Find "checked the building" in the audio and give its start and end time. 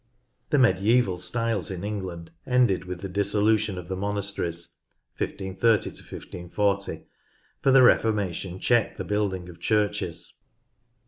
8.59-9.47